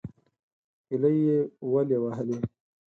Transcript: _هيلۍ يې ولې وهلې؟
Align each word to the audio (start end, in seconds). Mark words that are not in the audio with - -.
_هيلۍ 0.89 1.15
يې 1.27 1.37
ولې 1.71 1.97
وهلې؟ 2.03 2.37